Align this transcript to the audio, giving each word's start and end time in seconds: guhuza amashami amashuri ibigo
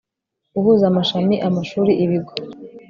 guhuza 0.53 0.83
amashami 0.91 1.35
amashuri 1.47 1.91
ibigo 2.03 2.33